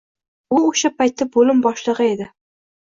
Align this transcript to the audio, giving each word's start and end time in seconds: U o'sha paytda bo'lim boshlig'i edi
U 0.55 0.61
o'sha 0.69 0.91
paytda 1.03 1.29
bo'lim 1.37 1.63
boshlig'i 1.69 2.11
edi 2.17 2.31